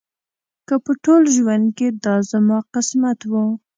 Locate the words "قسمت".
2.73-3.19